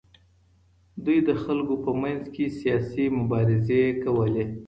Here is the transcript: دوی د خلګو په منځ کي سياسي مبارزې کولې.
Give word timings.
دوی 1.05 1.19
د 1.27 1.29
خلګو 1.43 1.75
په 1.85 1.91
منځ 2.01 2.21
کي 2.33 2.45
سياسي 2.59 3.05
مبارزې 3.19 3.81
کولې. 4.03 4.45